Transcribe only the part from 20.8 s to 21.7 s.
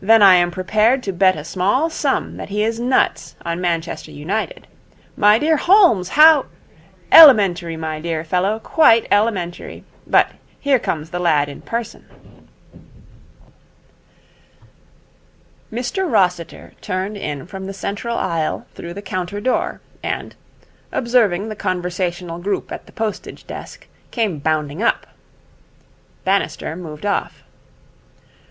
observing the